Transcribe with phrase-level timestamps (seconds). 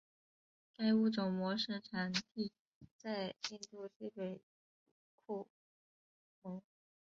[0.75, 2.51] 该物种的模式产地
[2.97, 4.43] 在印度西北部
[5.13, 5.47] 库
[6.41, 6.61] 蒙。